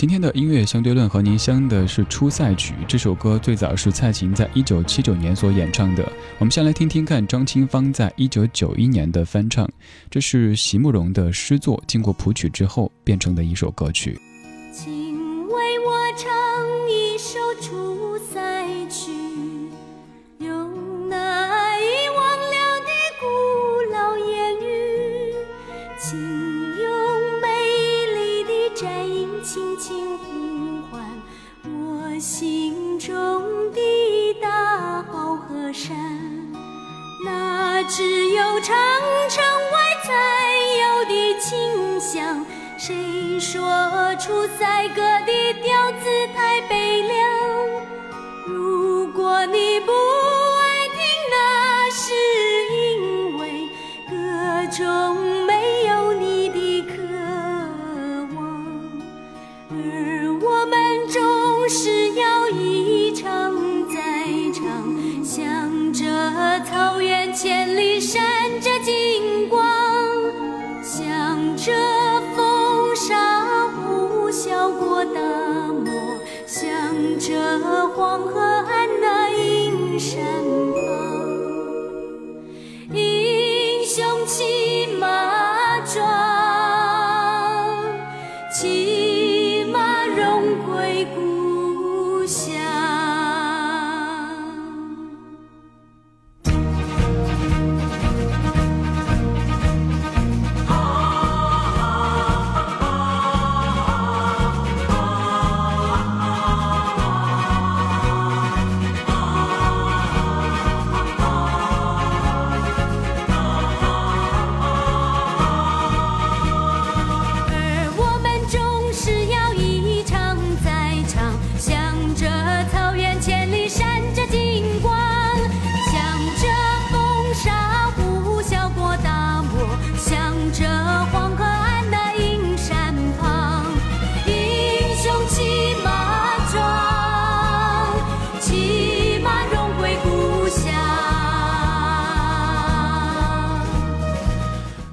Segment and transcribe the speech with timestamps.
[0.00, 6.10] 今天的音乐相对论和您相的是《出塞曲》这首歌，最早是蔡琴在一九七九年所演唱的。
[6.38, 9.68] 我们先来听听看张清芳在一九九一年的翻唱，
[10.08, 14.18] 这是席慕容的诗作，经过谱曲之后变成的一首歌曲。
[14.72, 14.90] 请
[15.46, 16.30] 为我唱
[16.88, 18.40] 一首《出塞
[37.90, 38.76] 只有长
[39.28, 40.12] 城外才
[40.80, 42.46] 有的清香。
[42.78, 45.72] 谁说出塞歌的调
[78.10, 80.20] 黄河岸那阴山
[80.74, 80.82] 旁，
[82.92, 86.02] 英雄骑马壮，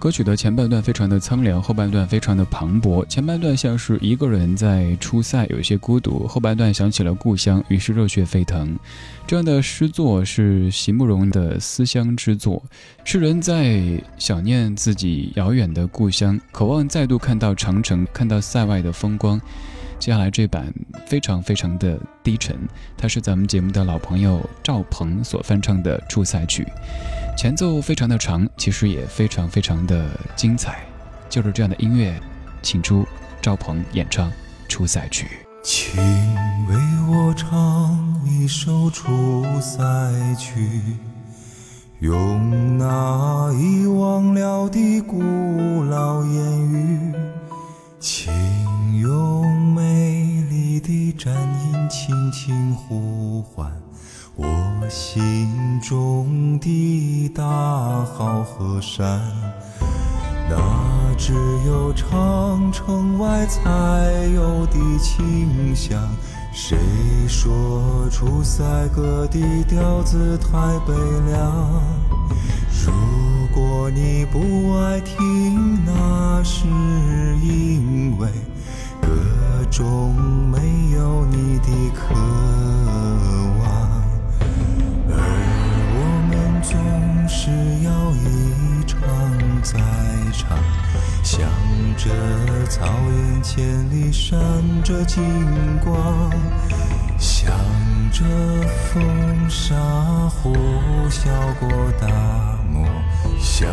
[0.00, 3.04] 歌曲的前半段非常的苍凉，后半段非常的磅礴。
[3.04, 8.74] 前半段像是一个人在出塞，有些孤独；后半段想起了故乡，于是热血沸腾。
[9.26, 12.62] 这样的诗作是席慕容的思乡之作，
[13.04, 19.38] 诗人在想念自己遥远的故乡，渴望再度看到长城，看到塞外的风光。
[20.00, 20.72] 接下来这版
[21.06, 22.56] 非常非常的低沉，
[22.96, 26.64] 它是咱们节目的老朋友赵鹏所翻唱的《出塞曲》，
[27.38, 30.80] 前奏非常的长，其实也非常非常的精彩。
[31.28, 32.18] 就是这样的音乐，
[32.62, 33.06] 请出
[33.42, 34.30] 赵鹏演唱
[34.68, 35.26] 《出塞曲》。
[35.62, 36.74] 请为
[37.10, 39.76] 我唱一首《出塞
[40.38, 40.60] 曲》，
[41.98, 45.20] 用那遗忘了的古
[45.84, 47.12] 老言语，
[50.80, 53.70] 的颤音轻轻呼唤
[54.34, 54.46] 我
[54.88, 59.20] 心中的大好河山。
[60.48, 61.34] 那只
[61.66, 63.62] 有长城外才
[64.34, 65.98] 有的清香。
[66.52, 66.76] 谁
[67.28, 69.38] 说出塞歌的
[69.68, 70.92] 调子太悲
[71.30, 71.82] 凉？
[72.84, 72.92] 如
[73.54, 76.66] 果你不爱听，那是
[77.40, 78.28] 因为
[79.00, 79.08] 歌
[79.70, 80.14] 中
[80.50, 80.58] 没
[80.90, 82.14] 有你的渴
[83.58, 83.62] 望。
[85.08, 85.14] 而
[85.94, 85.98] 我
[86.28, 86.74] 们总
[87.28, 87.50] 是
[87.84, 88.98] 要一唱
[89.62, 89.78] 再
[90.32, 90.58] 唱，
[91.22, 91.48] 向
[91.96, 92.10] 着
[92.68, 94.38] 草原千里闪
[94.82, 95.22] 着金
[95.84, 96.30] 光，
[97.18, 97.50] 向
[98.10, 98.24] 着
[98.92, 99.76] 风沙
[100.28, 100.52] 呼
[101.08, 101.68] 啸过
[102.00, 102.08] 大
[102.70, 102.84] 漠，
[103.38, 103.68] 向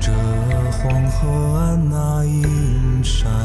[0.00, 0.10] 着
[0.72, 3.43] 黄河岸那阴山。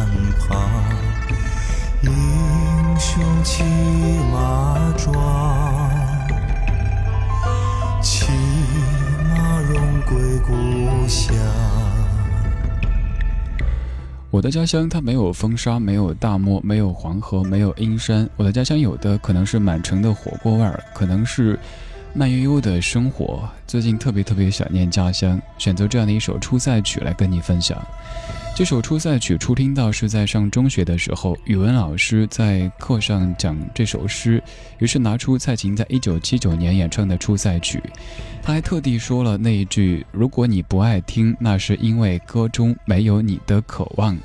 [14.39, 18.25] 我的家乡它没有风沙，没有大漠，没有黄河，没有阴山。
[18.38, 21.59] 我的家乡有的可能是满城的火锅味儿，可能是
[22.13, 23.47] 慢悠悠的生活。
[23.67, 27.79] 最近特别特别想念家乡，选择这样的一首《出塞曲》来跟你分享。
[28.56, 34.41] 这首《出塞曲》初听到是在上中学的时候，语文老师在课上讲这首诗，
[34.79, 37.77] 于是拿出蔡琴在一九七九年演唱的《出塞曲》，
[38.41, 44.17] 他还特地说了那一句：“如果你不爱听，那是因为歌中没有你的渴望。”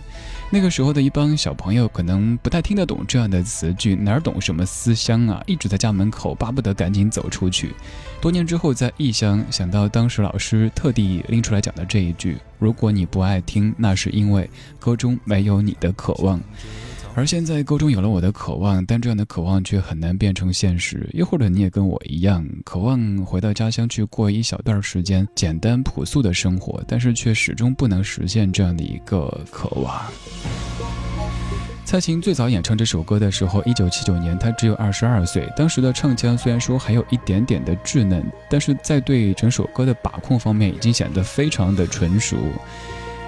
[0.50, 5.42] 那个时候的一帮小朋友可能不太听得懂这样的词句，哪儿懂什么思乡啊？
[5.46, 7.74] 一直在家门口巴不得赶紧走出去。
[8.20, 14.48] 多年之后在异乡，想到当时老师特地拎出来讲的这一句：“如果你不爱听，那是因为
[14.78, 16.40] 歌中没有你的渴望。”
[17.16, 21.08] 而现在歌中有了我的渴望，但这样的渴望却很难变成现实。
[21.12, 30.02] 又或者你也跟我一样，渴望回到家乡去过一小段时间简单朴素的生活，但是却始终不能实现这样的一个渴望。
[31.84, 35.48] 蔡琴最早演唱这首歌的时候，一九七九年，她只有二十二岁。
[35.56, 42.36] 当时的唱腔虽然说还有一点点的稚嫩，但是在对整首歌的把控方面，已经显得非常的纯熟。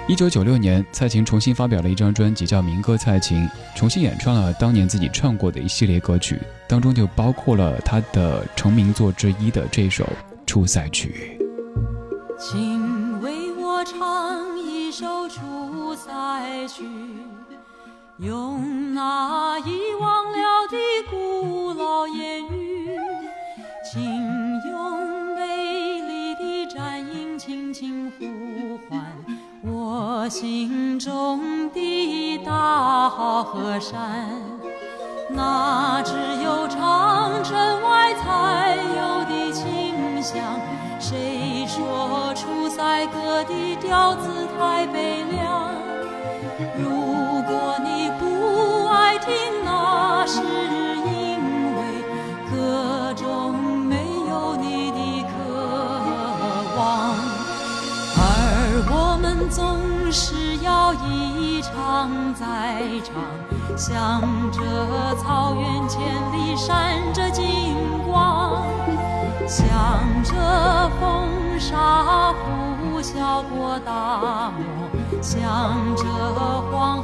[0.08, 3.38] 一九九六年，蔡琴重新发表了一张专辑，叫《民歌蔡琴》，
[3.74, 10.04] 重新演唱了当年自己唱过的一系列歌曲，当中就包括了她的成名作之一的这首
[10.46, 11.36] 《出塞曲》。
[12.38, 16.12] 请为我唱一首《出塞
[16.68, 16.84] 曲》，
[18.18, 20.38] 用那遗忘了
[20.70, 20.76] 的
[21.10, 22.96] 古老言语，
[23.92, 24.45] 请
[33.46, 34.28] 河山，
[35.31, 36.12] 那只
[36.43, 40.43] 有长城外才有的清香。
[40.98, 45.70] 谁说出塞歌的调子太悲凉？
[46.76, 47.15] 如
[59.16, 63.14] 我们总是要一唱再唱，
[63.74, 64.20] 向
[64.52, 64.60] 着
[65.16, 66.02] 草原千
[66.34, 67.74] 里闪着金
[68.06, 68.62] 光，
[69.48, 69.64] 向
[70.22, 70.34] 着
[71.00, 74.90] 风沙呼啸过大漠，
[75.22, 76.04] 向着
[76.70, 76.95] 黄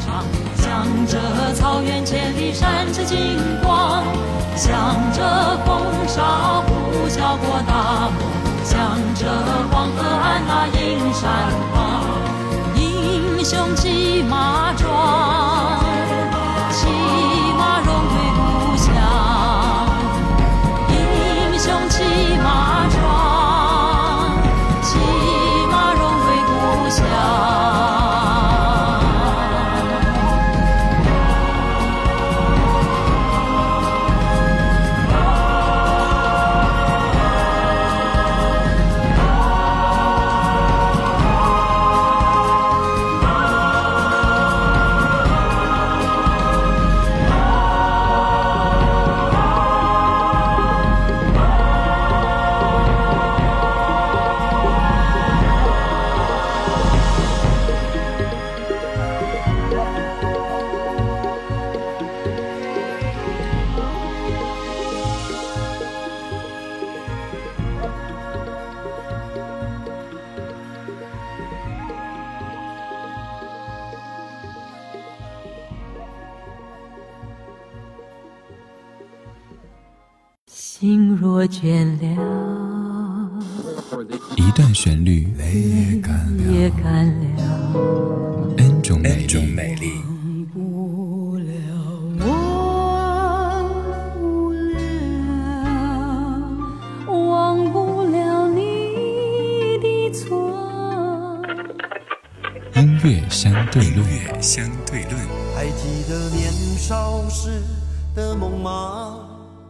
[0.00, 0.24] 唱，
[0.56, 4.04] 向着草原千里闪着金光，
[4.56, 8.18] 向着风沙呼啸过大漠，
[8.64, 9.26] 向着
[9.70, 11.76] 黄河岸那映山红，
[12.76, 14.97] 英雄骑马壮。
[80.80, 82.06] 心若倦了，
[84.36, 85.90] 一段旋律泪
[86.52, 87.24] 也干了
[88.58, 89.26] ，N 种美
[89.74, 89.90] 丽。
[90.14, 91.50] 忘不了，
[92.22, 93.68] 忘
[94.14, 94.78] 不了，
[97.08, 98.60] 忘不了你
[99.82, 101.42] 的错。
[102.76, 104.06] 音乐相对论，
[104.40, 105.16] 相对论。
[105.56, 107.60] 还记得年少时
[108.14, 109.24] 的梦吗？